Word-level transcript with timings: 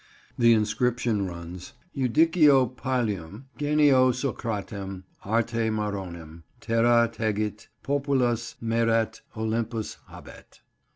The 0.35 0.51
inscription 0.53 1.27
runs— 1.27 1.73
"Ivdicio 1.95 2.75
Pylivm, 2.75 3.43
genio 3.55 4.11
Socratem, 4.11 5.03
arte 5.23 5.69
Maronem, 5.69 6.41
Terra 6.59 7.07
tegit, 7.07 7.67
popvlvs 7.83 8.55
mæret, 8.63 9.21
Olympus 9.37 9.97
habet." 10.09 10.61